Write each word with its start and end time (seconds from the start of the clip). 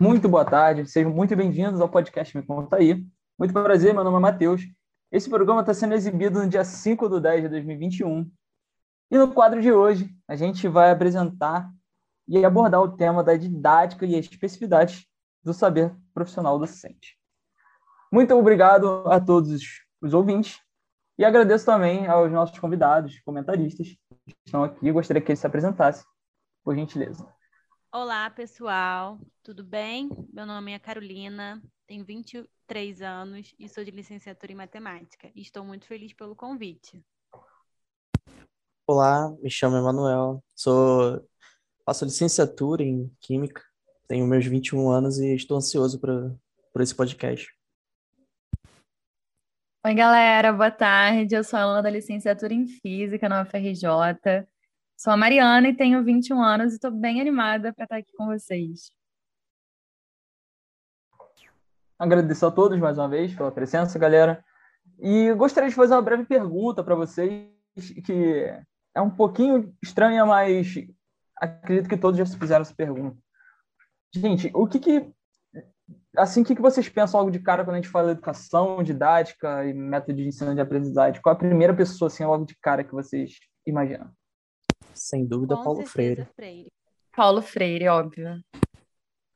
muito 0.00 0.28
boa 0.28 0.44
tarde, 0.44 0.86
sejam 0.86 1.12
muito 1.12 1.36
bem-vindos 1.36 1.80
ao 1.80 1.88
podcast 1.88 2.36
Me 2.36 2.42
Conta 2.42 2.76
Aí. 2.76 3.06
Muito 3.38 3.52
prazer, 3.52 3.94
meu 3.94 4.02
nome 4.02 4.16
é 4.16 4.20
Matheus. 4.20 4.62
Esse 5.10 5.30
programa 5.30 5.60
está 5.60 5.72
sendo 5.72 5.94
exibido 5.94 6.42
no 6.42 6.48
dia 6.48 6.64
5 6.64 7.08
de 7.08 7.20
10 7.20 7.42
de 7.42 7.48
2021. 7.48 8.28
E 9.10 9.18
no 9.18 9.32
quadro 9.32 9.62
de 9.62 9.70
hoje, 9.70 10.10
a 10.26 10.34
gente 10.34 10.66
vai 10.66 10.90
apresentar 10.90 11.70
e 12.26 12.44
abordar 12.44 12.80
o 12.80 12.96
tema 12.96 13.22
da 13.22 13.36
didática 13.36 14.04
e 14.04 14.18
especificidades 14.18 15.06
do 15.44 15.54
saber 15.54 15.94
profissional 16.12 16.58
docente. 16.58 17.16
Muito 18.10 18.34
obrigado 18.34 19.04
a 19.06 19.20
todos 19.20 19.60
os 20.02 20.12
ouvintes 20.12 20.58
e 21.16 21.24
agradeço 21.24 21.66
também 21.66 22.08
aos 22.08 22.32
nossos 22.32 22.58
convidados, 22.58 23.20
comentaristas 23.20 23.86
que 24.26 24.34
estão 24.44 24.64
aqui. 24.64 24.90
Gostaria 24.90 25.22
que 25.22 25.30
eles 25.30 25.38
se 25.38 25.46
apresentassem, 25.46 26.04
por 26.64 26.74
gentileza. 26.74 27.24
Olá, 27.96 28.28
pessoal, 28.28 29.20
tudo 29.40 29.62
bem? 29.62 30.10
Meu 30.32 30.44
nome 30.44 30.72
é 30.72 30.80
Carolina, 30.80 31.62
tenho 31.86 32.04
23 32.04 33.00
anos 33.00 33.54
e 33.56 33.68
sou 33.68 33.84
de 33.84 33.92
licenciatura 33.92 34.50
em 34.50 34.56
matemática. 34.56 35.30
Estou 35.32 35.64
muito 35.64 35.86
feliz 35.86 36.12
pelo 36.12 36.34
convite. 36.34 37.00
Olá, 38.84 39.30
me 39.40 39.48
chamo 39.48 39.76
Emanuel, 39.76 40.42
sou 40.56 41.24
faço 41.86 42.04
licenciatura 42.04 42.82
em 42.82 43.08
química, 43.20 43.62
tenho 44.08 44.26
meus 44.26 44.44
21 44.44 44.90
anos 44.90 45.20
e 45.20 45.32
estou 45.32 45.56
ansioso 45.56 46.00
por, 46.00 46.36
por 46.72 46.82
esse 46.82 46.96
podcast. 46.96 47.48
Oi, 49.86 49.94
galera, 49.94 50.52
boa 50.52 50.72
tarde. 50.72 51.36
Eu 51.36 51.44
sou 51.44 51.60
aluna 51.60 51.80
da 51.80 51.90
licenciatura 51.90 52.52
em 52.52 52.66
física 52.66 53.28
na 53.28 53.42
UFRJ. 53.42 54.48
Sou 54.96 55.12
a 55.12 55.16
Mariana 55.16 55.68
e 55.68 55.76
tenho 55.76 56.04
21 56.04 56.42
anos 56.42 56.72
e 56.72 56.76
estou 56.76 56.90
bem 56.90 57.20
animada 57.20 57.72
para 57.72 57.84
estar 57.84 57.96
aqui 57.96 58.12
com 58.16 58.26
vocês. 58.26 58.90
Agradeço 61.98 62.46
a 62.46 62.50
todos 62.50 62.78
mais 62.78 62.96
uma 62.96 63.08
vez 63.08 63.34
pela 63.34 63.52
presença, 63.52 63.98
galera. 63.98 64.44
E 64.98 65.32
gostaria 65.34 65.68
de 65.68 65.74
fazer 65.74 65.94
uma 65.94 66.02
breve 66.02 66.24
pergunta 66.24 66.82
para 66.82 66.94
vocês, 66.94 67.48
que 68.04 68.46
é 68.94 69.00
um 69.00 69.10
pouquinho 69.10 69.74
estranha, 69.82 70.24
mas 70.24 70.74
acredito 71.36 71.88
que 71.88 71.96
todos 71.96 72.18
já 72.18 72.26
se 72.26 72.38
fizeram 72.38 72.62
essa 72.62 72.74
pergunta. 72.74 73.16
Gente, 74.14 74.50
o 74.54 74.66
que 74.66 74.78
que 74.78 75.12
assim, 76.16 76.42
o 76.42 76.44
que, 76.44 76.54
vocês 76.54 76.88
pensam 76.88 77.18
logo 77.18 77.30
de 77.30 77.40
cara 77.40 77.64
quando 77.64 77.74
a 77.74 77.80
gente 77.80 77.90
fala 77.90 78.12
educação, 78.12 78.82
didática 78.82 79.64
e 79.66 79.74
método 79.74 80.14
de 80.14 80.28
ensino 80.28 80.54
de 80.54 80.60
aprendizagem? 80.60 81.20
Qual 81.20 81.34
a 81.34 81.38
primeira 81.38 81.74
pessoa, 81.74 82.06
assim, 82.06 82.24
logo 82.24 82.44
de 82.44 82.56
cara 82.56 82.84
que 82.84 82.92
vocês 82.92 83.32
imaginam? 83.66 84.10
Sem 84.94 85.26
dúvida, 85.26 85.56
Com 85.56 85.64
Paulo 85.64 85.86
Freire. 85.86 86.26
Freire. 86.36 86.72
Paulo 87.14 87.42
Freire, 87.42 87.88
óbvio. 87.88 88.42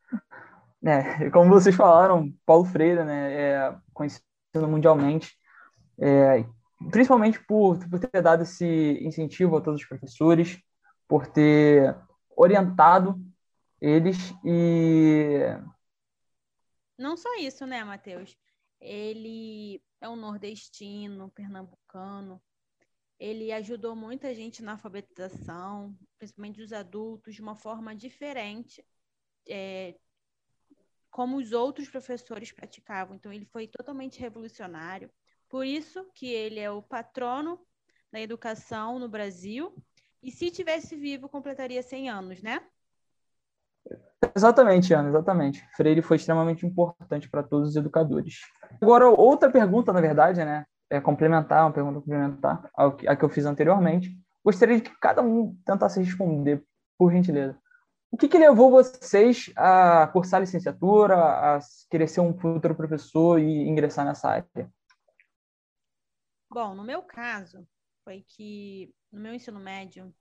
É, 0.80 1.28
como 1.30 1.50
vocês 1.50 1.74
falaram, 1.74 2.32
Paulo 2.46 2.64
Freire, 2.64 3.02
né, 3.02 3.32
é 3.34 3.76
conhecido 3.92 4.22
mundialmente, 4.68 5.36
é, 6.00 6.46
principalmente 6.88 7.44
por, 7.44 7.76
por 7.90 7.98
ter 7.98 8.22
dado 8.22 8.44
esse 8.44 8.64
incentivo 9.02 9.56
a 9.56 9.60
todos 9.60 9.80
os 9.80 9.88
professores, 9.88 10.56
por 11.08 11.26
ter 11.26 11.96
orientado 12.36 13.20
eles 13.80 14.32
e 14.44 15.38
Não 16.96 17.16
só 17.16 17.34
isso, 17.38 17.66
né, 17.66 17.82
Matheus? 17.82 18.36
Ele 18.80 19.82
é 20.00 20.08
um 20.08 20.16
nordestino, 20.16 21.30
pernambucano. 21.30 22.40
Ele 23.18 23.52
ajudou 23.52 23.96
muita 23.96 24.34
gente 24.34 24.62
na 24.62 24.72
alfabetização, 24.72 25.96
principalmente 26.18 26.62
os 26.62 26.72
adultos, 26.72 27.34
de 27.34 27.42
uma 27.42 27.56
forma 27.56 27.94
diferente, 27.94 28.84
é, 29.48 29.96
como 31.10 31.36
os 31.36 31.52
outros 31.52 31.88
professores 31.88 32.52
praticavam. 32.52 33.16
Então, 33.16 33.32
ele 33.32 33.44
foi 33.46 33.66
totalmente 33.66 34.20
revolucionário. 34.20 35.10
Por 35.48 35.64
isso 35.64 36.04
que 36.14 36.26
ele 36.32 36.60
é 36.60 36.70
o 36.70 36.82
patrono 36.82 37.58
da 38.12 38.20
educação 38.20 38.98
no 38.98 39.08
Brasil. 39.08 39.74
E 40.22 40.30
se 40.30 40.50
tivesse 40.50 40.96
vivo, 40.96 41.28
completaria 41.28 41.82
100 41.82 42.10
anos, 42.10 42.42
né? 42.42 42.60
Exatamente, 44.34 44.92
Ana, 44.92 45.08
exatamente. 45.08 45.66
Freire 45.74 46.02
foi 46.02 46.16
extremamente 46.16 46.66
importante 46.66 47.28
para 47.28 47.42
todos 47.42 47.70
os 47.70 47.76
educadores. 47.76 48.40
Agora, 48.80 49.08
outra 49.08 49.50
pergunta, 49.50 49.92
na 49.92 50.00
verdade, 50.00 50.44
né? 50.44 50.66
É 50.90 51.00
complementar, 51.00 51.64
uma 51.64 51.72
pergunta 51.72 52.00
complementar 52.00 52.70
ao 52.74 52.96
que, 52.96 53.06
a 53.06 53.14
que 53.14 53.24
eu 53.24 53.28
fiz 53.28 53.44
anteriormente. 53.44 54.18
Gostaria 54.44 54.76
de 54.76 54.82
que 54.82 54.98
cada 54.98 55.20
um 55.20 55.54
tentasse 55.64 56.00
responder, 56.00 56.64
por 56.96 57.12
gentileza. 57.12 57.58
O 58.10 58.16
que, 58.16 58.26
que 58.26 58.38
levou 58.38 58.70
vocês 58.70 59.52
a 59.54 60.06
cursar 60.08 60.40
licenciatura, 60.40 61.16
a 61.16 61.60
querer 61.90 62.08
ser 62.08 62.20
um 62.20 62.36
futuro 62.38 62.74
professor 62.74 63.38
e 63.38 63.68
ingressar 63.68 64.06
nessa 64.06 64.30
área? 64.30 64.72
Bom, 66.50 66.74
no 66.74 66.82
meu 66.82 67.02
caso, 67.02 67.68
foi 68.02 68.24
que 68.26 68.94
no 69.12 69.20
meu 69.20 69.34
ensino 69.34 69.60
médio 69.60 70.14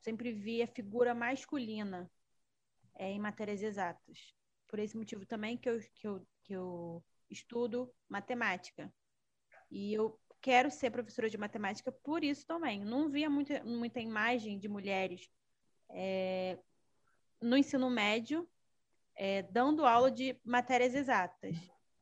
sempre 0.00 0.32
vi 0.32 0.62
a 0.62 0.66
figura 0.66 1.14
masculina 1.14 2.10
é, 2.94 3.10
em 3.10 3.20
matérias 3.20 3.62
exatas. 3.62 4.34
Por 4.66 4.78
esse 4.78 4.96
motivo 4.96 5.26
também 5.26 5.58
que 5.58 5.68
eu, 5.68 5.78
que 5.94 6.08
eu, 6.08 6.26
que 6.44 6.52
eu 6.54 7.04
estudo 7.30 7.92
matemática. 8.08 8.90
E 9.70 9.92
eu 9.94 10.18
quero 10.40 10.70
ser 10.70 10.90
professora 10.90 11.28
de 11.28 11.36
matemática 11.38 11.92
por 11.92 12.24
isso 12.24 12.46
também. 12.46 12.84
Não 12.84 13.08
via 13.08 13.28
muita, 13.28 13.62
muita 13.64 14.00
imagem 14.00 14.58
de 14.58 14.68
mulheres 14.68 15.28
é, 15.90 16.58
no 17.40 17.56
ensino 17.56 17.90
médio 17.90 18.48
é, 19.16 19.42
dando 19.42 19.84
aula 19.84 20.10
de 20.10 20.38
matérias 20.44 20.94
exatas. 20.94 21.56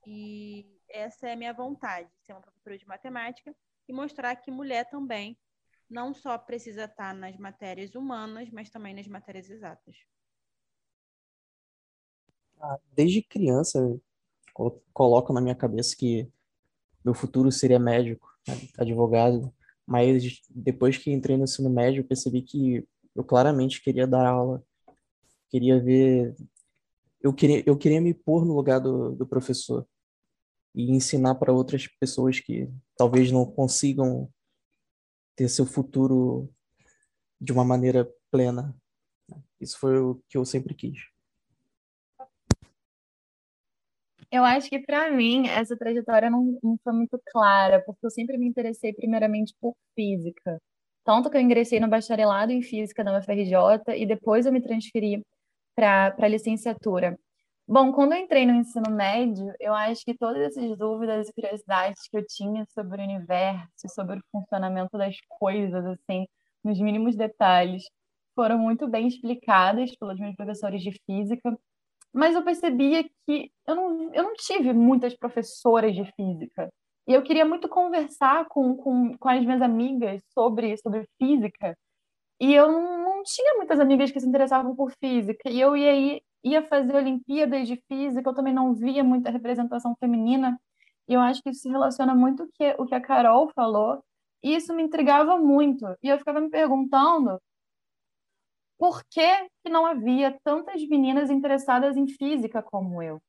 E 0.07 0.67
essa 0.89 1.29
é 1.29 1.33
a 1.33 1.37
minha 1.37 1.53
vontade, 1.53 2.09
ser 2.21 2.33
uma 2.33 2.43
professora 2.43 2.79
de 2.79 2.87
matemática 2.87 3.55
e 3.89 3.93
mostrar 3.93 4.37
que 4.37 4.51
mulher 4.51 4.89
também 4.89 5.37
não 5.89 6.13
só 6.13 6.37
precisa 6.37 6.85
estar 6.85 7.15
nas 7.15 7.37
matérias 7.37 7.95
humanas, 7.95 8.51
mas 8.51 8.69
também 8.71 8.95
nas 8.95 9.07
matérias 9.07 9.49
exatas. 9.49 9.97
Ah, 12.61 12.79
Desde 12.93 13.23
criança, 13.23 13.81
coloco 14.93 15.33
na 15.33 15.41
minha 15.41 15.55
cabeça 15.55 15.97
que 15.97 16.31
meu 17.07 17.15
futuro 17.15 17.53
seria 17.53 17.79
médico, 17.79 18.29
ad- 18.49 18.69
advogado, 18.79 19.55
mas 19.87 20.41
depois 20.51 20.99
que 20.99 21.13
entrei 21.13 21.37
no 21.37 21.45
ensino 21.45 21.71
médio, 21.71 22.05
percebi 22.05 22.43
que 22.43 22.85
eu 23.15 23.23
claramente 23.23 23.81
queria 23.81 24.09
dar 24.09 24.27
aula, 24.27 24.61
queria 25.49 25.81
ver, 25.81 26.35
eu 27.23 27.33
queria, 27.33 27.63
eu 27.65 27.79
queria 27.79 28.01
me 28.01 28.13
pôr 28.13 28.45
no 28.45 28.55
lugar 28.55 28.81
do, 28.81 29.15
do 29.15 29.25
professor 29.25 29.87
e 30.75 30.91
ensinar 30.91 31.37
para 31.37 31.53
outras 31.53 31.87
pessoas 31.87 32.41
que 32.41 32.69
talvez 32.97 33.31
não 33.31 33.47
consigam 33.47 34.29
ter 35.37 35.49
seu 35.49 35.65
futuro 35.65 36.53
de 37.41 37.53
uma 37.53 37.65
maneira 37.65 38.13
plena. 38.33 38.77
Isso 39.61 39.79
foi 39.79 39.97
o 39.99 40.21
que 40.29 40.37
eu 40.37 40.45
sempre 40.45 40.75
quis. 40.75 40.99
Eu 44.37 44.45
acho 44.45 44.69
que 44.69 44.79
para 44.79 45.11
mim 45.11 45.49
essa 45.49 45.75
trajetória 45.77 46.29
não, 46.29 46.59
não 46.63 46.77
foi 46.85 46.93
muito 46.93 47.19
clara, 47.33 47.83
porque 47.87 48.05
eu 48.05 48.11
sempre 48.11 48.37
me 48.37 48.47
interessei 48.47 48.93
primeiramente 48.93 49.55
por 49.59 49.75
física. 49.95 50.61
Tanto 51.05 51.31
que 51.31 51.39
eu 51.39 51.41
ingressei 51.41 51.81
no 51.81 51.89
bacharelado 51.89 52.53
em 52.53 52.61
física 52.63 53.03
na 53.03 53.19
UFRJ 53.19 53.97
e 53.97 54.05
depois 54.07 54.45
eu 54.45 54.53
me 54.53 54.61
transferi 54.61 55.23
para 55.75 56.15
a 56.19 56.29
licenciatura. 56.29 57.19
Bom, 57.67 57.93
quando 57.93 58.13
eu 58.13 58.19
entrei 58.19 58.45
no 58.45 58.55
ensino 58.55 58.91
médio, 58.91 59.53
eu 59.59 59.73
acho 59.75 60.05
que 60.05 60.15
todas 60.15 60.43
essas 60.43 60.77
dúvidas 60.77 61.29
e 61.29 61.33
curiosidades 61.33 62.03
que 62.11 62.19
eu 62.19 62.27
tinha 62.27 62.67
sobre 62.75 63.01
o 63.01 63.05
universo, 63.05 63.89
sobre 63.95 64.19
o 64.19 64.23
funcionamento 64.31 64.99
das 64.99 65.17
coisas, 65.41 65.85
assim, 65.87 66.27
nos 66.63 66.79
mínimos 66.79 67.17
detalhes, 67.17 67.85
foram 68.35 68.59
muito 68.59 68.87
bem 68.87 69.09
explicadas 69.09 69.97
pelos 69.97 70.19
meus 70.21 70.37
professores 70.37 70.83
de 70.83 70.93
física 71.07 71.59
mas 72.17 72.35
eu 72.35 72.43
percebia 72.43 73.05
que 73.27 73.51
eu 73.67 73.75
não, 73.75 74.15
eu 74.15 74.23
não 74.23 74.35
tive 74.35 74.73
muitas 74.73 75.15
professoras 75.15 75.95
de 75.95 76.05
física. 76.13 76.73
E 77.07 77.13
eu 77.13 77.23
queria 77.23 77.45
muito 77.45 77.69
conversar 77.69 78.47
com, 78.47 78.75
com, 78.75 79.17
com 79.19 79.29
as 79.29 79.45
minhas 79.45 79.61
amigas 79.61 80.23
sobre, 80.33 80.77
sobre 80.79 81.07
física. 81.19 81.77
E 82.41 82.55
eu 82.55 82.73
não, 82.73 83.23
tinha 83.23 83.55
muitas 83.57 83.79
amigas 83.79 84.11
que 84.11 84.19
se 84.19 84.27
interessavam 84.27 84.75
por 84.75 84.93
física. 84.93 85.51
E 85.51 85.61
eu 85.61 85.77
ia, 85.77 86.21
ia 86.43 86.63
fazer 86.69 86.97
Olimpíadas 86.97 87.69
de 87.69 87.77
Física, 87.87 88.31
eu 88.31 88.35
também 88.35 88.55
não 88.55 88.75
via 88.75 89.05
muita 89.05 89.31
representação 89.31 89.95
feminina. 90.01 90.59
E 91.09 91.15
eu 91.15 91.21
acho 91.21 91.43
que 91.43 91.51
isso 91.51 91.61
se 91.61 91.69
relaciona 91.69 92.15
muito 92.15 92.49
com 92.59 92.83
o 92.83 92.87
que 92.87 92.95
a 92.95 93.01
Carol 93.01 93.51
falou. 93.55 94.03
E 94.43 94.55
isso 94.55 94.75
me 94.75 94.83
intrigava 94.83 95.37
muito. 95.37 95.87
E 96.03 96.09
eu 96.09 96.19
ficava 96.19 96.41
me 96.41 96.49
perguntando 96.49 97.39
por 98.79 99.03
que, 99.11 99.49
que 99.63 99.71
não 99.71 99.87
havia 99.87 100.39
tantas 100.45 100.87
meninas 100.87 101.31
interessadas 101.31 101.97
em 101.97 102.07
física 102.07 102.63
como 102.63 103.03
eu? 103.03 103.21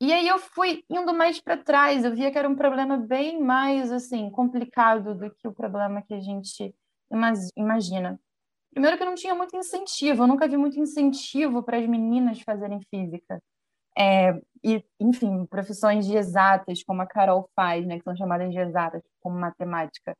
E 0.00 0.12
aí 0.12 0.28
eu 0.28 0.38
fui 0.38 0.84
indo 0.88 1.12
mais 1.12 1.40
para 1.40 1.56
trás, 1.56 2.04
eu 2.04 2.14
via 2.14 2.30
que 2.30 2.38
era 2.38 2.48
um 2.48 2.54
problema 2.54 2.96
bem 2.96 3.42
mais 3.42 3.90
assim 3.90 4.30
complicado 4.30 5.14
do 5.14 5.30
que 5.34 5.48
o 5.48 5.52
problema 5.52 6.02
que 6.02 6.14
a 6.14 6.20
gente 6.20 6.72
imagina. 7.56 8.20
Primeiro 8.70 8.96
que 8.96 9.04
não 9.04 9.14
tinha 9.14 9.34
muito 9.34 9.56
incentivo, 9.56 10.22
eu 10.22 10.26
nunca 10.28 10.46
vi 10.46 10.56
muito 10.56 10.78
incentivo 10.78 11.62
para 11.62 11.78
as 11.78 11.86
meninas 11.88 12.40
fazerem 12.42 12.80
física. 12.90 13.42
É, 13.98 14.40
e, 14.62 14.84
enfim, 15.00 15.44
profissões 15.46 16.06
de 16.06 16.16
exatas, 16.16 16.84
como 16.84 17.02
a 17.02 17.06
Carol 17.06 17.50
faz, 17.56 17.84
né, 17.84 17.98
que 17.98 18.04
são 18.04 18.16
chamadas 18.16 18.52
de 18.52 18.58
exatas, 18.58 19.02
como 19.20 19.36
matemática. 19.36 20.16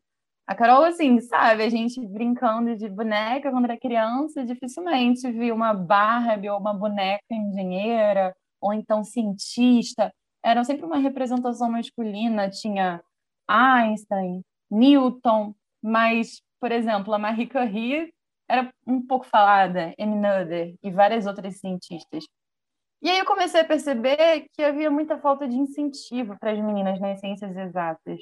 A 0.48 0.54
Carol, 0.54 0.82
assim, 0.82 1.20
sabe, 1.20 1.62
a 1.62 1.68
gente 1.68 2.00
brincando 2.06 2.74
de 2.74 2.88
boneca 2.88 3.50
quando 3.50 3.66
era 3.66 3.78
criança, 3.78 4.46
dificilmente 4.46 5.30
viu 5.30 5.54
uma 5.54 5.74
Barbie 5.74 6.48
ou 6.48 6.58
uma 6.58 6.72
boneca 6.72 7.22
engenheira, 7.30 8.34
ou 8.58 8.72
então 8.72 9.04
cientista. 9.04 10.10
Era 10.42 10.64
sempre 10.64 10.86
uma 10.86 10.96
representação 10.96 11.70
masculina, 11.70 12.48
tinha 12.48 13.02
Einstein, 13.46 14.42
Newton, 14.70 15.54
mas, 15.82 16.40
por 16.58 16.72
exemplo, 16.72 17.12
a 17.12 17.18
Marie 17.18 17.46
Curie 17.46 18.10
era 18.48 18.72
um 18.86 19.06
pouco 19.06 19.26
falada, 19.26 19.94
Amy 20.00 20.16
Noether 20.16 20.74
e 20.82 20.90
várias 20.90 21.26
outras 21.26 21.58
cientistas. 21.60 22.24
E 23.02 23.10
aí 23.10 23.18
eu 23.18 23.26
comecei 23.26 23.60
a 23.60 23.64
perceber 23.66 24.48
que 24.54 24.62
havia 24.62 24.90
muita 24.90 25.18
falta 25.18 25.46
de 25.46 25.56
incentivo 25.56 26.38
para 26.38 26.52
as 26.52 26.58
meninas 26.58 26.98
nas 27.00 27.20
ciências 27.20 27.54
exatas. 27.54 28.18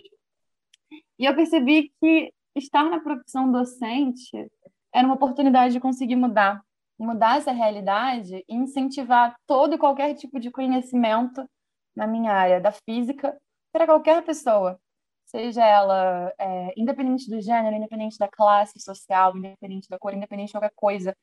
E 1.18 1.24
eu 1.24 1.34
percebi 1.34 1.92
que 2.00 2.32
estar 2.54 2.84
na 2.84 3.00
profissão 3.00 3.50
docente 3.50 4.50
era 4.92 5.06
uma 5.06 5.16
oportunidade 5.16 5.74
de 5.74 5.80
conseguir 5.80 6.16
mudar, 6.16 6.62
mudar 6.98 7.38
essa 7.38 7.52
realidade 7.52 8.44
e 8.48 8.54
incentivar 8.54 9.36
todo 9.46 9.74
e 9.74 9.78
qualquer 9.78 10.14
tipo 10.14 10.40
de 10.40 10.50
conhecimento 10.50 11.46
na 11.94 12.06
minha 12.06 12.32
área 12.32 12.60
da 12.60 12.72
física 12.72 13.36
para 13.72 13.86
qualquer 13.86 14.24
pessoa, 14.24 14.78
seja 15.26 15.64
ela 15.64 16.32
é, 16.38 16.72
independente 16.76 17.28
do 17.28 17.40
gênero, 17.40 17.76
independente 17.76 18.18
da 18.18 18.28
classe 18.28 18.80
social, 18.80 19.36
independente 19.36 19.88
da 19.88 19.98
cor, 19.98 20.14
independente 20.14 20.48
de 20.48 20.52
qualquer 20.52 20.72
coisa, 20.74 21.14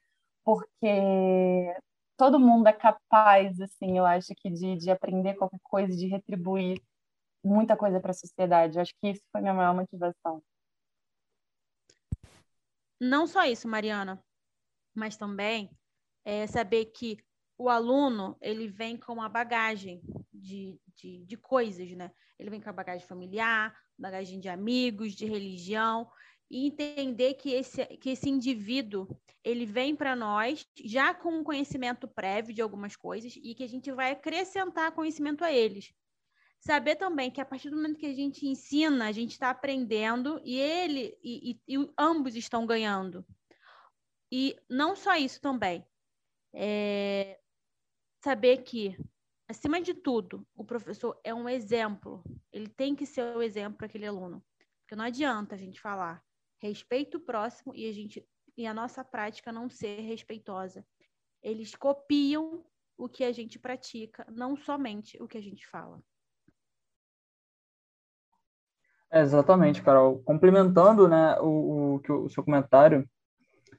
porque 0.43 1.75
todo 2.17 2.39
mundo 2.39 2.67
é 2.67 2.73
capaz, 2.73 3.59
assim, 3.59 3.97
eu 3.97 4.05
acho 4.05 4.33
que 4.37 4.49
de, 4.49 4.77
de 4.77 4.91
aprender 4.91 5.35
qualquer 5.35 5.59
coisa, 5.63 5.95
de 5.95 6.07
retribuir 6.07 6.81
muita 7.43 7.75
coisa 7.75 7.99
para 7.99 8.11
a 8.11 8.15
sociedade. 8.15 8.77
Eu 8.77 8.81
acho 8.81 8.93
que 8.99 9.09
isso 9.09 9.21
foi 9.31 9.41
minha 9.41 9.53
maior 9.53 9.75
motivação. 9.75 10.41
Não 12.99 13.27
só 13.27 13.43
isso, 13.45 13.67
Mariana, 13.67 14.23
mas 14.95 15.17
também 15.17 15.69
é 16.23 16.47
saber 16.47 16.85
que 16.85 17.17
o 17.57 17.69
aluno 17.69 18.37
ele 18.41 18.67
vem 18.67 18.97
com 18.97 19.13
uma 19.13 19.27
bagagem 19.27 20.01
de, 20.31 20.79
de, 20.95 21.25
de 21.25 21.37
coisas, 21.37 21.91
né? 21.91 22.11
Ele 22.39 22.49
vem 22.49 22.61
com 22.61 22.69
a 22.69 22.73
bagagem 22.73 23.07
familiar, 23.07 23.75
bagagem 23.97 24.39
de 24.39 24.49
amigos, 24.49 25.13
de 25.13 25.25
religião, 25.25 26.09
e 26.49 26.67
entender 26.67 27.35
que 27.35 27.51
esse, 27.51 27.85
que 27.97 28.11
esse 28.11 28.29
indivíduo 28.29 29.07
ele 29.43 29.65
vem 29.65 29.95
para 29.95 30.15
nós 30.15 30.65
já 30.85 31.13
com 31.13 31.39
um 31.39 31.43
conhecimento 31.43 32.07
prévio 32.07 32.53
de 32.53 32.61
algumas 32.61 32.95
coisas 32.95 33.35
e 33.35 33.53
que 33.53 33.63
a 33.63 33.67
gente 33.67 33.91
vai 33.91 34.11
acrescentar 34.11 34.91
conhecimento 34.93 35.43
a 35.43 35.51
eles. 35.51 35.93
Saber 36.65 36.95
também 36.95 37.29
que 37.29 37.41
a 37.41 37.45
partir 37.45 37.69
do 37.69 37.75
momento 37.75 37.99
que 37.99 38.05
a 38.05 38.13
gente 38.13 38.47
ensina, 38.47 39.05
a 39.05 39.11
gente 39.11 39.31
está 39.31 39.49
aprendendo 39.49 40.39
e 40.45 40.57
ele 40.57 41.17
e, 41.21 41.59
e, 41.67 41.75
e, 41.75 41.93
ambos 41.97 42.37
estão 42.37 42.65
ganhando. 42.65 43.25
E 44.31 44.55
não 44.69 44.95
só 44.95 45.13
isso 45.17 45.41
também. 45.41 45.85
É 46.53 47.37
saber 48.23 48.63
que, 48.63 48.95
acima 49.49 49.81
de 49.81 49.93
tudo, 49.93 50.47
o 50.55 50.63
professor 50.63 51.19
é 51.21 51.33
um 51.33 51.49
exemplo. 51.49 52.23
Ele 52.49 52.69
tem 52.69 52.95
que 52.95 53.05
ser 53.05 53.35
o 53.35 53.41
exemplo 53.41 53.79
para 53.79 53.87
aquele 53.87 54.07
aluno. 54.07 54.41
Porque 54.79 54.95
não 54.95 55.03
adianta 55.03 55.55
a 55.55 55.57
gente 55.57 55.81
falar 55.81 56.23
respeito 56.61 57.17
o 57.17 57.21
próximo 57.21 57.75
e 57.75 57.89
a 57.89 57.91
gente 57.91 58.25
e 58.55 58.65
a 58.65 58.73
nossa 58.73 59.03
prática 59.03 59.51
não 59.51 59.69
ser 59.69 59.99
respeitosa. 59.99 60.85
Eles 61.41 61.75
copiam 61.75 62.63
o 62.97 63.09
que 63.09 63.25
a 63.25 63.33
gente 63.33 63.59
pratica, 63.59 64.25
não 64.31 64.55
somente 64.55 65.21
o 65.21 65.27
que 65.27 65.37
a 65.37 65.41
gente 65.41 65.67
fala. 65.67 66.01
É, 69.13 69.21
exatamente, 69.21 69.83
Carol. 69.83 70.23
Complementando 70.25 71.07
né, 71.07 71.39
o, 71.39 72.01
o, 72.09 72.23
o 72.23 72.29
seu 72.31 72.43
comentário, 72.43 73.07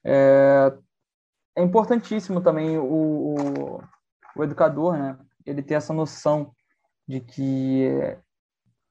é, 0.04 0.72
é 1.56 1.62
importantíssimo 1.62 2.40
também 2.40 2.78
o, 2.78 2.84
o, 2.84 3.82
o, 4.36 4.44
educador, 4.44 4.96
né, 4.96 5.18
ele 5.44 5.60
ter 5.60 5.74
essa 5.74 5.92
noção 5.92 6.54
de 7.08 7.18
que 7.18 8.16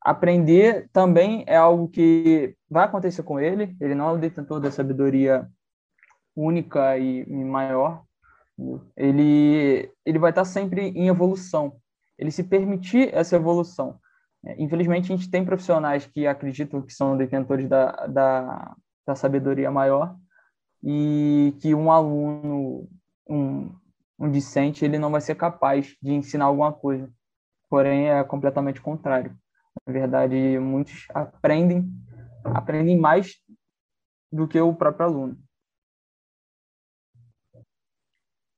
aprender 0.01 0.90
também 0.92 1.45
é 1.48 1.56
algo 1.56 1.88
que 1.88 2.57
vai 2.69 2.84
acontecer 2.84 3.24
com 3.24 3.40
ele, 3.40 3.74
ele 3.80 3.95
não 3.95 4.10
é 4.10 4.12
o 4.12 4.18
detentor 4.18 4.60
da 4.60 4.69
sabedoria 4.69 5.50
única 6.36 6.98
e, 6.98 7.25
maior, 7.25 8.04
ele, 8.98 9.90
ele 10.06 10.19
vai 10.19 10.31
estar 10.31 10.44
sempre 10.44 10.90
em 10.90 11.07
evolução, 11.07 11.78
ele 12.18 12.31
se 12.31 12.44
permitir 12.44 13.13
essa 13.13 13.38
evolução. 13.38 13.98
É, 14.45 14.62
infelizmente, 14.62 15.12
a 15.12 15.16
gente 15.16 15.30
tem 15.30 15.45
profissionais 15.45 16.06
que 16.06 16.28
acreditam 16.28 16.81
que 16.81 16.94
são 16.94 17.18
detentores 17.18 17.68
da, 17.68 18.07
da, 18.07 18.75
da 19.06 19.16
sabedoria 19.16 19.72
maior 19.72 20.16
e 20.84 21.56
que 21.62 21.74
um 21.74 21.92
aluno, 21.92 22.90
um, 23.30 23.72
um 24.19 24.30
discente, 24.30 24.84
ele 24.84 25.00
não 25.00 25.12
vai 25.12 25.22
ser 25.22 25.36
capaz 25.36 25.95
de 26.01 26.13
ensinar 26.13 26.45
alguma 26.45 26.74
coisa. 26.74 27.10
Porém, 27.69 28.10
é 28.10 28.24
completamente 28.24 28.81
contrário. 28.81 29.36
Na 29.88 29.94
verdade, 29.94 30.60
muitos 30.60 31.07
aprendem, 31.13 31.90
aprendem 32.44 32.98
mais 32.98 33.36
do 34.31 34.48
que 34.48 34.60
o 34.60 34.74
próprio 34.74 35.06
aluno. 35.06 35.43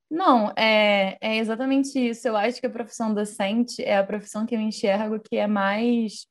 Não, 0.10 0.52
é, 0.56 1.18
é 1.20 1.38
exatamente 1.38 1.98
isso. 2.00 2.28
Eu 2.28 2.38
acho 2.38 2.60
que 2.60 2.68
a 2.68 2.70
profissão 2.70 3.14
docente 3.14 3.84
é 3.84 3.98
a 3.98 4.04
profissão 4.04 4.46
que 4.46 4.56
eu 4.56 4.60
enxergo 4.60 5.20
que 5.20 5.38
é 5.38 5.48
mais 5.48 6.28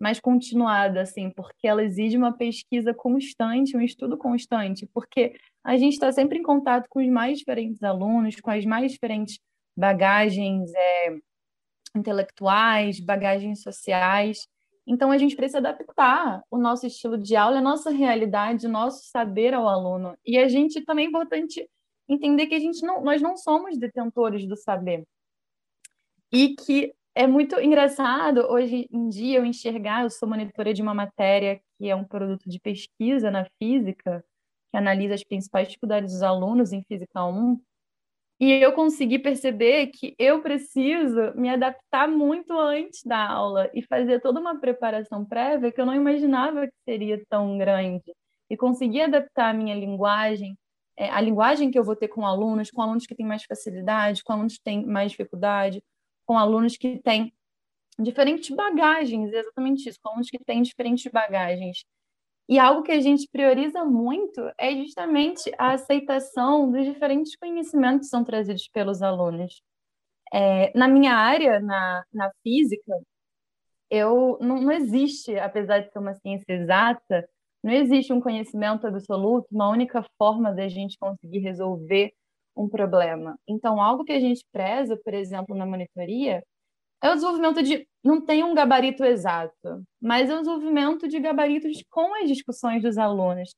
mais 0.00 0.20
continuada, 0.20 1.00
assim, 1.02 1.30
porque 1.30 1.66
ela 1.66 1.82
exige 1.82 2.16
uma 2.16 2.32
pesquisa 2.32 2.94
constante, 2.94 3.76
um 3.76 3.80
estudo 3.80 4.16
constante, 4.16 4.88
porque 4.94 5.34
a 5.64 5.76
gente 5.76 5.94
está 5.94 6.12
sempre 6.12 6.38
em 6.38 6.42
contato 6.42 6.86
com 6.88 7.00
os 7.00 7.08
mais 7.08 7.38
diferentes 7.38 7.82
alunos, 7.82 8.36
com 8.40 8.50
as 8.50 8.64
mais 8.64 8.92
diferentes 8.92 9.40
bagagens 9.76 10.72
é, 10.74 11.16
intelectuais, 11.96 13.00
bagagens 13.00 13.62
sociais. 13.62 14.46
Então, 14.86 15.10
a 15.10 15.18
gente 15.18 15.36
precisa 15.36 15.58
adaptar 15.58 16.42
o 16.50 16.58
nosso 16.58 16.86
estilo 16.86 17.18
de 17.18 17.36
aula, 17.36 17.58
a 17.58 17.62
nossa 17.62 17.90
realidade, 17.90 18.66
o 18.66 18.70
nosso 18.70 19.04
saber 19.10 19.52
ao 19.52 19.68
aluno. 19.68 20.16
E 20.24 20.38
a 20.38 20.48
gente 20.48 20.80
também 20.84 21.06
é 21.06 21.08
importante 21.08 21.68
entender 22.08 22.46
que 22.46 22.54
a 22.54 22.60
gente 22.60 22.84
não, 22.84 23.02
nós 23.02 23.20
não 23.20 23.36
somos 23.36 23.78
detentores 23.78 24.46
do 24.46 24.56
saber. 24.56 25.04
E 26.32 26.54
que 26.54 26.94
é 27.14 27.26
muito 27.26 27.58
engraçado 27.60 28.40
hoje 28.50 28.88
em 28.92 29.08
dia 29.08 29.38
eu 29.38 29.44
enxergar, 29.44 30.04
eu 30.04 30.10
sou 30.10 30.28
monitora 30.28 30.72
de 30.72 30.82
uma 30.82 30.94
matéria 30.94 31.60
que 31.76 31.88
é 31.88 31.94
um 31.94 32.04
produto 32.04 32.48
de 32.48 32.60
pesquisa 32.60 33.30
na 33.30 33.44
física, 33.58 34.24
que 34.70 34.76
analisa 34.76 35.14
as 35.14 35.24
principais 35.24 35.68
dificuldades 35.68 36.12
dos 36.12 36.22
alunos 36.22 36.72
em 36.72 36.82
Física 36.84 37.24
1, 37.24 37.58
e 38.40 38.52
eu 38.52 38.72
consegui 38.72 39.18
perceber 39.18 39.88
que 39.88 40.14
eu 40.16 40.40
preciso 40.40 41.32
me 41.34 41.48
adaptar 41.48 42.06
muito 42.08 42.52
antes 42.56 43.02
da 43.02 43.28
aula 43.28 43.68
e 43.74 43.82
fazer 43.82 44.20
toda 44.20 44.38
uma 44.38 44.60
preparação 44.60 45.24
prévia 45.24 45.72
que 45.72 45.80
eu 45.80 45.86
não 45.86 45.94
imaginava 45.94 46.68
que 46.68 46.74
seria 46.84 47.20
tão 47.28 47.58
grande. 47.58 48.14
E 48.48 48.56
conseguir 48.56 49.02
adaptar 49.02 49.50
a 49.50 49.54
minha 49.54 49.74
linguagem, 49.74 50.56
é, 50.98 51.08
a 51.10 51.20
linguagem 51.20 51.70
que 51.70 51.78
eu 51.78 51.84
vou 51.84 51.94
ter 51.94 52.08
com 52.08 52.26
alunos, 52.26 52.72
com 52.72 52.82
alunos 52.82 53.06
que 53.06 53.14
têm 53.14 53.24
mais 53.24 53.44
facilidade, 53.44 54.24
com 54.24 54.32
alunos 54.32 54.56
que 54.56 54.64
têm 54.64 54.84
mais 54.84 55.12
dificuldade, 55.12 55.80
com 56.26 56.36
alunos 56.36 56.76
que 56.76 56.98
têm 56.98 57.32
diferentes 57.98 58.54
bagagens, 58.54 59.32
exatamente 59.32 59.88
isso, 59.88 59.98
com 60.02 60.10
alunos 60.10 60.28
que 60.28 60.38
têm 60.44 60.60
diferentes 60.62 61.10
bagagens. 61.10 61.84
E 62.48 62.58
algo 62.58 62.82
que 62.82 62.90
a 62.90 63.00
gente 63.00 63.28
prioriza 63.30 63.84
muito 63.84 64.40
é 64.58 64.74
justamente 64.74 65.52
a 65.56 65.74
aceitação 65.74 66.70
dos 66.70 66.84
diferentes 66.84 67.36
conhecimentos 67.36 68.06
que 68.06 68.10
são 68.10 68.24
trazidos 68.24 68.68
pelos 68.68 69.00
alunos. 69.00 69.62
É, 70.32 70.76
na 70.76 70.88
minha 70.88 71.14
área, 71.14 71.60
na, 71.60 72.04
na 72.12 72.30
física, 72.42 72.92
eu 73.90 74.36
não, 74.40 74.60
não 74.62 74.72
existe, 74.72 75.38
apesar 75.38 75.80
de 75.80 75.92
ser 75.92 75.98
uma 75.98 76.14
ciência 76.14 76.52
exata, 76.52 77.28
não 77.62 77.72
existe 77.72 78.12
um 78.12 78.20
conhecimento 78.20 78.86
absoluto, 78.86 79.46
uma 79.50 79.68
única 79.68 80.04
forma 80.16 80.52
da 80.52 80.68
gente 80.68 80.96
conseguir 80.98 81.38
resolver 81.40 82.12
um 82.56 82.68
problema. 82.68 83.36
Então, 83.48 83.80
algo 83.80 84.04
que 84.04 84.12
a 84.12 84.20
gente 84.20 84.44
preza, 84.52 84.96
por 85.04 85.14
exemplo, 85.14 85.56
na 85.56 85.66
monitoria, 85.66 86.42
é 87.02 87.10
o 87.10 87.14
desenvolvimento 87.14 87.62
de. 87.62 87.86
Não 88.02 88.20
tem 88.20 88.42
um 88.42 88.54
gabarito 88.54 89.04
exato, 89.04 89.82
mas 90.00 90.30
é 90.30 90.34
o 90.34 90.38
desenvolvimento 90.38 91.08
de 91.08 91.20
gabaritos 91.20 91.82
com 91.90 92.14
as 92.22 92.28
discussões 92.28 92.82
dos 92.82 92.98
alunos. 92.98 93.50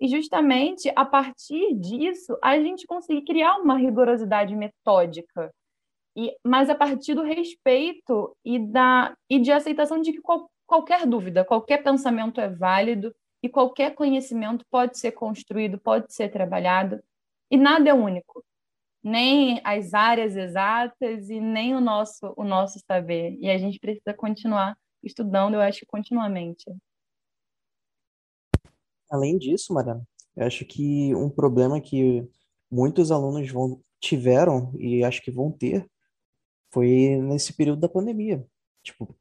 E 0.00 0.08
justamente 0.08 0.92
a 0.96 1.04
partir 1.04 1.74
disso, 1.74 2.36
a 2.42 2.58
gente 2.58 2.86
consegue 2.86 3.24
criar 3.24 3.58
uma 3.58 3.78
rigorosidade 3.78 4.54
metódica. 4.54 5.50
E, 6.16 6.34
mas 6.44 6.68
a 6.68 6.74
partir 6.74 7.14
do 7.14 7.22
respeito 7.22 8.36
e, 8.44 8.58
da, 8.58 9.14
e 9.30 9.38
de 9.38 9.52
aceitação 9.52 10.00
de 10.02 10.12
que 10.12 10.20
qual, 10.20 10.50
qualquer 10.66 11.06
dúvida, 11.06 11.44
qualquer 11.44 11.82
pensamento 11.82 12.40
é 12.40 12.48
válido 12.48 13.14
e 13.42 13.48
qualquer 13.48 13.94
conhecimento 13.94 14.64
pode 14.70 14.98
ser 14.98 15.12
construído, 15.12 15.78
pode 15.78 16.12
ser 16.14 16.30
trabalhado, 16.30 17.02
e 17.50 17.56
nada 17.56 17.90
é 17.90 17.94
único. 17.94 18.44
nem 19.02 19.60
as 19.64 19.92
áreas 19.94 20.36
exatas 20.36 21.28
e 21.28 21.40
nem 21.40 21.74
o 21.74 21.80
nosso, 21.80 22.32
o 22.36 22.44
nosso 22.44 22.78
saber. 22.86 23.36
E 23.40 23.50
a 23.50 23.58
gente 23.58 23.80
precisa 23.80 24.14
continuar 24.14 24.76
estudando, 25.02 25.54
eu 25.54 25.60
acho, 25.60 25.84
continuamente. 25.86 26.64
Além 29.10 29.36
disso, 29.36 29.74
Mariana, 29.74 30.06
eu 30.36 30.46
acho 30.46 30.64
que 30.64 31.14
um 31.14 31.28
problema 31.28 31.80
que 31.80 32.26
muitos 32.70 33.10
alunos 33.10 33.50
vão, 33.50 33.82
tiveram 34.00 34.72
e 34.78 35.04
acho 35.04 35.20
que 35.20 35.30
vão 35.30 35.50
ter 35.50 35.86
foi 36.72 37.18
nesse 37.20 37.52
período 37.52 37.80
da 37.80 37.88
pandemia. 37.88 38.46
Tipo, 38.82 39.14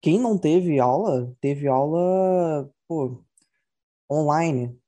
quem 0.00 0.20
não 0.20 0.38
teve 0.38 0.78
aula, 0.78 1.34
teve 1.40 1.66
aula, 1.66 2.70
pô, 2.92 3.24
online. 4.10 4.78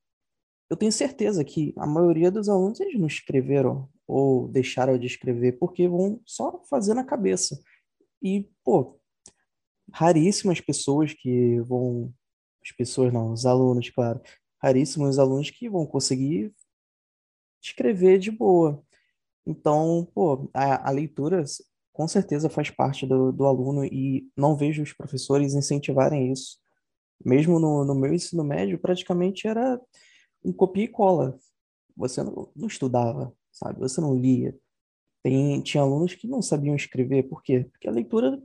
Eu 0.68 0.76
tenho 0.76 0.92
certeza 0.92 1.44
que 1.44 1.72
a 1.78 1.86
maioria 1.86 2.30
dos 2.30 2.48
alunos 2.48 2.80
eles 2.80 2.98
não 2.98 3.06
escreveram 3.06 3.88
ou 4.06 4.48
deixaram 4.48 4.98
de 4.98 5.06
escrever 5.06 5.58
porque 5.58 5.88
vão 5.88 6.20
só 6.26 6.62
fazer 6.64 6.92
na 6.92 7.04
cabeça. 7.04 7.58
E, 8.22 8.50
pô, 8.62 9.00
raríssimas 9.90 10.60
pessoas 10.60 11.14
que 11.14 11.60
vão. 11.60 12.12
As 12.62 12.72
pessoas 12.72 13.12
não, 13.12 13.32
os 13.32 13.46
alunos, 13.46 13.90
claro. 13.90 14.20
Raríssimos 14.62 15.18
alunos 15.18 15.50
que 15.50 15.68
vão 15.68 15.86
conseguir 15.86 16.54
escrever 17.62 18.18
de 18.18 18.30
boa. 18.30 18.82
Então, 19.46 20.10
pô, 20.14 20.50
a, 20.54 20.88
a 20.88 20.90
leitura 20.90 21.44
com 21.92 22.08
certeza 22.08 22.48
faz 22.48 22.70
parte 22.70 23.06
do, 23.06 23.30
do 23.30 23.44
aluno 23.44 23.84
e 23.84 24.30
não 24.36 24.56
vejo 24.56 24.82
os 24.82 24.92
professores 24.92 25.54
incentivarem 25.54 26.32
isso. 26.32 26.63
Mesmo 27.22 27.58
no, 27.58 27.84
no 27.84 27.94
meu 27.94 28.12
ensino 28.12 28.44
médio, 28.44 28.78
praticamente 28.78 29.46
era 29.46 29.80
um 30.44 30.52
copia 30.52 30.84
e 30.84 30.88
cola. 30.88 31.38
Você 31.96 32.22
não, 32.22 32.50
não 32.54 32.66
estudava, 32.66 33.34
sabe? 33.52 33.78
Você 33.80 34.00
não 34.00 34.16
lia. 34.16 34.56
Tem, 35.22 35.60
tinha 35.62 35.82
alunos 35.82 36.14
que 36.14 36.26
não 36.26 36.42
sabiam 36.42 36.76
escrever. 36.76 37.24
Por 37.24 37.42
quê? 37.42 37.66
Porque 37.70 37.88
a 37.88 37.92
leitura 37.92 38.42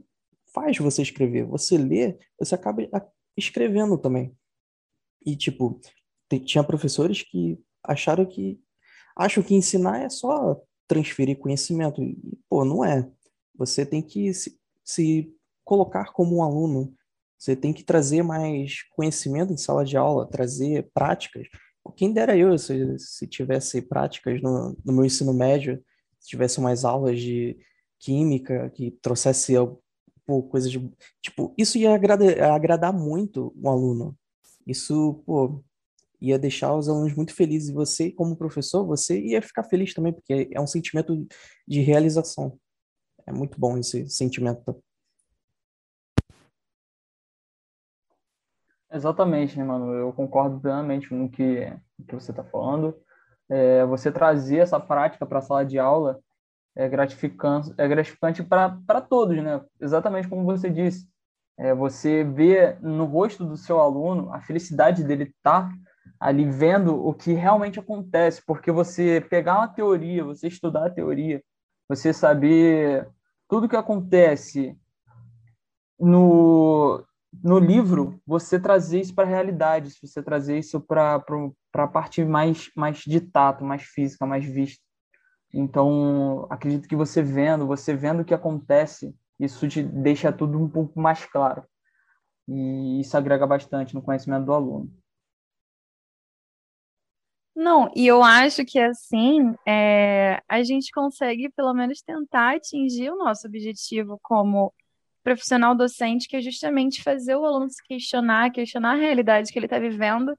faz 0.54 0.78
você 0.78 1.02
escrever. 1.02 1.46
Você 1.46 1.78
lê, 1.78 2.18
você 2.40 2.56
acaba 2.56 2.88
escrevendo 3.36 3.98
também. 3.98 4.36
E, 5.26 5.36
tipo, 5.36 5.80
tinha 6.46 6.64
professores 6.64 7.22
que 7.22 7.60
acharam 7.84 8.26
que. 8.26 8.62
acham 9.16 9.44
que 9.44 9.56
ensinar 9.56 10.02
é 10.02 10.10
só 10.10 10.62
transferir 10.88 11.38
conhecimento. 11.38 12.02
E, 12.02 12.18
pô, 12.50 12.64
não 12.64 12.84
é. 12.84 13.10
Você 13.56 13.86
tem 13.86 14.02
que 14.02 14.34
se, 14.34 14.60
se 14.84 15.36
colocar 15.66 16.14
como 16.14 16.38
um 16.38 16.44
aluno. 16.44 16.96
Você 17.39 17.55
tem 17.55 17.72
que 17.72 17.84
trazer 17.84 18.22
mais 18.22 18.84
conhecimento 18.96 19.53
em 19.53 19.58
sala 19.58 19.86
de 19.86 19.96
aula, 19.96 20.29
trazer 20.29 20.89
práticas. 20.93 21.48
Quem 21.96 22.13
dera 22.13 22.38
eu 22.38 22.58
se, 22.58 23.00
se 23.00 23.25
tivesse 23.25 23.81
práticas 23.81 24.41
no, 24.41 24.77
no 24.86 24.93
meu 24.93 25.05
ensino 25.05 25.34
médio, 25.34 25.81
se 26.19 26.27
tivesse 26.27 26.60
umas 26.60 26.84
aulas 26.84 27.19
de 27.19 27.58
química 27.98 28.69
que 28.72 28.91
trouxesse 29.01 29.53
pô, 30.25 30.43
coisa 30.43 30.69
de. 30.69 30.79
Tipo, 31.22 31.53
isso 31.58 31.77
ia 31.77 31.96
agradar, 31.96 32.43
agradar 32.51 32.93
muito 32.93 33.51
o 33.55 33.69
aluno. 33.69 34.15
Isso, 34.67 35.24
pô, 35.25 35.63
ia 36.22 36.38
deixar 36.38 36.75
os 36.75 36.88
alunos 36.88 37.15
muito 37.15 37.34
felizes. 37.34 37.69
E 37.69 37.74
você, 37.74 38.12
como 38.12 38.36
professor, 38.36 38.86
você 38.86 39.19
ia 39.19 39.41
ficar 39.41 39.63
feliz 39.63 39.93
também, 39.93 40.13
porque 40.13 40.50
é 40.51 40.62
um 40.62 40.67
sentimento 40.67 41.25
de 41.67 41.79
realização. 41.79 42.60
É 43.25 43.31
muito 43.31 43.60
bom 43.60 43.77
esse 43.77 44.08
sentimento. 44.10 44.84
Exatamente, 48.91 49.58
né, 49.58 49.63
mano? 49.63 49.93
Eu 49.93 50.12
concordo 50.13 50.60
plenamente 50.60 51.10
com 51.10 51.25
o 51.25 51.29
que, 51.29 51.72
que 52.08 52.15
você 52.15 52.31
está 52.31 52.43
falando. 52.43 52.96
É, 53.48 53.86
você 53.86 54.12
trazer 54.12 54.58
essa 54.58 54.79
prática 54.79 55.25
para 55.25 55.39
a 55.39 55.41
sala 55.41 55.65
de 55.65 55.77
aula 55.77 56.19
é 56.75 56.88
gratificante, 56.88 57.74
é 57.77 57.88
gratificante 57.88 58.43
para 58.43 59.01
todos, 59.01 59.38
né? 59.43 59.62
Exatamente 59.79 60.27
como 60.27 60.43
você 60.43 60.69
disse. 60.69 61.08
É, 61.58 61.74
você 61.74 62.24
vê 62.24 62.77
no 62.81 63.05
rosto 63.05 63.46
do 63.46 63.58
seu 63.58 63.79
aluno 63.79 64.34
a 64.34 64.41
felicidade 64.41 65.03
dele 65.03 65.25
estar 65.25 65.69
tá 65.69 65.74
ali 66.19 66.50
vendo 66.50 66.96
o 67.05 67.13
que 67.13 67.34
realmente 67.34 67.79
acontece, 67.79 68.41
porque 68.46 68.72
você 68.72 69.22
pegar 69.22 69.58
uma 69.58 69.67
teoria, 69.67 70.24
você 70.24 70.48
estudar 70.48 70.88
a 70.88 70.89
teoria, 70.89 71.43
você 71.88 72.13
saber 72.13 73.08
tudo 73.48 73.67
que 73.69 73.75
acontece 73.75 74.77
no, 76.00 77.03
no 77.32 77.60
livro, 77.60 78.20
você 78.26 78.60
trazer 78.60 79.02
isso 79.02 79.14
para 79.14 79.24
a 79.24 79.30
realidade, 79.30 79.94
você 80.02 80.22
trazer 80.22 80.58
isso 80.58 80.80
para 80.82 81.24
a 81.74 81.88
parte 81.88 82.24
mais, 82.26 82.70
mais 82.76 83.00
de 83.00 83.22
tato, 83.22 83.64
mais 83.64 83.84
física, 83.84 84.26
mais 84.26 84.46
vista. 84.46 84.84
Então, 85.54 86.46
acredito 86.50 86.88
que 86.88 86.96
você 86.96 87.22
vendo, 87.22 87.68
você 87.68 87.96
vendo 87.96 88.22
o 88.22 88.26
que 88.26 88.34
acontece, 88.34 89.16
isso 89.40 89.68
te 89.68 89.82
deixa 89.82 90.32
tudo 90.32 90.60
um 90.60 90.70
pouco 90.70 91.00
mais 91.00 91.26
claro. 91.26 91.64
E 92.48 93.00
isso 93.02 93.16
agrega 93.16 93.46
bastante 93.46 93.94
no 93.94 94.02
conhecimento 94.02 94.46
do 94.46 94.54
aluno. 94.54 94.92
Não, 97.56 97.92
e 97.96 98.08
eu 98.08 98.24
acho 98.24 98.64
que 98.64 98.80
assim 98.80 99.54
é, 99.68 100.42
a 100.48 100.64
gente 100.64 100.92
consegue 100.92 101.50
pelo 101.50 101.74
menos 101.74 102.02
tentar 102.02 102.56
atingir 102.56 103.12
o 103.12 103.18
nosso 103.18 103.48
objetivo 103.48 104.18
como 104.24 104.74
profissional 105.36 105.76
docente, 105.76 106.28
que 106.28 106.38
é 106.38 106.42
justamente 106.42 107.04
fazer 107.04 107.36
o 107.36 107.46
aluno 107.46 107.70
se 107.70 107.84
questionar, 107.84 108.52
questionar 108.52 108.94
a 108.94 109.00
realidade 109.00 109.52
que 109.52 109.60
ele 109.60 109.66
está 109.68 109.78
vivendo, 109.78 110.38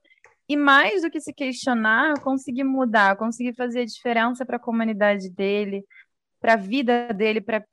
e 0.49 0.57
mais 0.57 1.03
do 1.03 1.11
que 1.11 1.21
se 1.21 1.33
questionar, 1.33 2.21
conseguir 2.21 2.65
mudar, 2.65 3.17
conseguir 3.17 3.55
fazer 3.55 3.83
a 3.83 3.85
diferença 3.85 4.45
para 4.45 4.57
a 4.57 4.61
comunidade 4.61 5.31
dele, 5.31 5.85
para 6.41 6.55
a 6.55 6.57
vida 6.57 7.13
dele, 7.13 7.41
para 7.41 7.65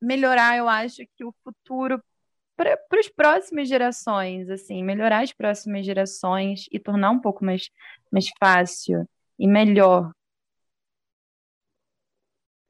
melhorar, 0.00 0.56
eu 0.56 0.68
acho 0.68 1.02
que 1.16 1.24
o 1.24 1.34
futuro 1.44 2.02
para 2.56 2.78
as 2.92 3.08
próximas 3.08 3.68
gerações, 3.68 4.48
assim, 4.48 4.82
melhorar 4.82 5.22
as 5.22 5.32
próximas 5.32 5.84
gerações 5.84 6.66
e 6.70 6.78
tornar 6.78 7.10
um 7.10 7.20
pouco 7.20 7.44
mais, 7.44 7.68
mais 8.12 8.26
fácil 8.38 9.08
e 9.38 9.46
melhor. 9.46 10.12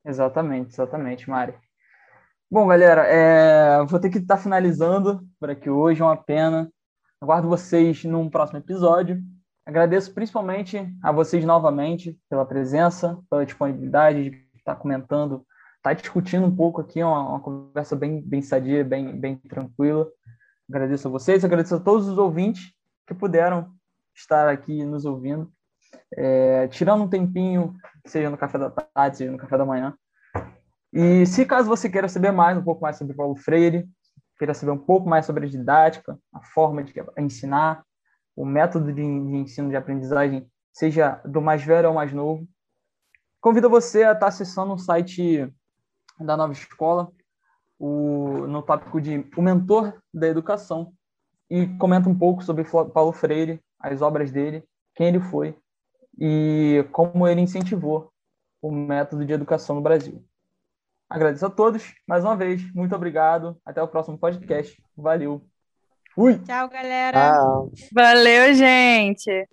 Exatamente, 0.05 0.71
exatamente, 0.71 1.29
Mari. 1.29 1.64
Bom, 2.55 2.69
galera, 2.69 3.05
é, 3.09 3.85
vou 3.85 3.99
ter 3.99 4.09
que 4.09 4.19
estar 4.19 4.37
tá 4.37 4.41
finalizando 4.41 5.27
por 5.41 5.51
aqui 5.51 5.69
hoje, 5.69 6.01
é 6.01 6.05
uma 6.05 6.17
pena. 6.17 6.71
Aguardo 7.21 7.49
vocês 7.49 8.05
num 8.05 8.31
próximo 8.31 8.61
episódio. 8.61 9.21
Agradeço 9.67 10.15
principalmente 10.15 10.89
a 11.03 11.11
vocês 11.11 11.45
novamente 11.45 12.17
pela 12.31 12.47
presença, 12.47 13.19
pela 13.29 13.45
disponibilidade 13.45 14.31
de 14.31 14.47
estar 14.57 14.77
comentando, 14.77 15.45
estar 15.79 15.95
discutindo 15.95 16.47
um 16.47 16.55
pouco 16.55 16.81
aqui, 16.81 17.03
uma, 17.03 17.31
uma 17.31 17.41
conversa 17.41 17.97
bem, 17.97 18.23
bem 18.23 18.41
sadia, 18.41 18.85
bem, 18.85 19.19
bem 19.19 19.37
tranquila. 19.37 20.07
Agradeço 20.71 21.09
a 21.09 21.11
vocês, 21.11 21.45
agradeço 21.45 21.75
a 21.75 21.81
todos 21.81 22.07
os 22.07 22.19
ouvintes 22.19 22.73
que 23.05 23.15
puderam 23.15 23.69
estar 24.15 24.49
aqui 24.49 24.85
nos 24.85 25.05
ouvindo, 25.05 25.53
é, 26.17 26.69
tirando 26.69 27.03
um 27.03 27.09
tempinho, 27.09 27.75
seja 28.07 28.31
no 28.31 28.39
café 28.39 28.59
da 28.59 28.71
tarde, 28.71 29.17
seja 29.17 29.33
no 29.33 29.39
café 29.39 29.59
da 29.59 29.67
manhã, 29.67 29.93
e 30.95 31.27
se 31.27 31.45
caso 31.45 31.69
você 31.69 31.91
queira 31.91 32.09
saber 32.09 32.31
mais, 32.31 32.57
um 32.57 32.63
pouco 32.63 32.81
mais 32.81 32.97
sobre 32.97 33.15
Paulo 33.15 33.35
Freire, 33.35 33.89
queira 34.39 34.55
saber 34.55 34.71
um 34.71 34.79
pouco 34.79 35.09
mais 35.09 35.27
sobre 35.27 35.45
a 35.45 35.49
didática, 35.49 36.17
a 36.33 36.41
forma 36.43 36.85
de 36.85 36.95
ensinar, 37.19 37.85
o 38.37 38.45
método 38.45 38.93
de, 38.93 39.03
de 39.03 39.37
ensino 39.37 39.69
de 39.69 39.77
aprendizagem, 39.77 40.49
seja 40.73 41.21
do 41.25 41.41
mais 41.41 41.65
velho 41.65 41.89
ao 41.89 41.95
mais 41.95 42.13
novo, 42.13 42.47
convido 43.41 43.69
você 43.69 44.05
a 44.05 44.13
estar 44.13 44.29
acessando 44.29 44.73
o 44.73 44.79
site 44.79 45.53
da 46.21 46.37
Nova 46.37 46.53
Escola, 46.53 47.11
o, 47.79 48.47
no 48.47 48.63
tópico 48.63 49.01
de 49.01 49.29
O 49.37 49.43
Mentor 49.43 50.01
da 50.13 50.29
Educação, 50.29 50.93
e 51.51 51.67
comenta 51.77 52.09
um 52.09 52.17
pouco 52.17 52.43
sobre 52.43 52.65
Paulo 52.65 53.13
Freire, 53.13 53.61
as 53.79 54.01
obras 54.01 54.31
dele, 54.31 54.65
quem 54.95 55.09
ele 55.09 55.21
foi 55.21 55.57
e 56.19 56.87
como 56.93 57.27
ele 57.27 57.41
incentivou 57.41 58.13
o 58.63 58.71
método 58.71 59.27
de 59.27 59.33
educação 59.33 59.77
no 59.77 59.83
Brasil. 59.83 60.25
Agradeço 61.15 61.47
a 61.47 61.51
todos 61.51 61.95
mais 62.09 62.25
uma 62.25 62.35
vez. 62.35 62.61
Muito 62.75 62.93
obrigado. 62.93 63.57
Até 63.65 63.81
o 63.81 63.87
próximo 63.87 64.19
podcast. 64.19 64.77
Valeu. 64.97 65.47
Fui. 66.13 66.41
Tchau, 66.41 66.69
galera. 66.69 67.33
Valeu, 67.93 68.53
gente. 68.53 69.49